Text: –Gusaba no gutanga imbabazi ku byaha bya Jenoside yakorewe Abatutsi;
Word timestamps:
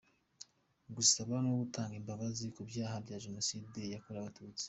–Gusaba 0.95 1.33
no 1.45 1.51
gutanga 1.61 1.93
imbabazi 2.01 2.45
ku 2.55 2.61
byaha 2.69 2.95
bya 3.05 3.17
Jenoside 3.25 3.79
yakorewe 3.93 4.21
Abatutsi; 4.25 4.59